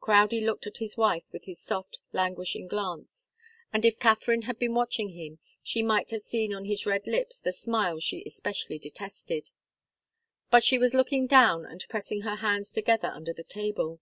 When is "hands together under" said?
12.36-13.34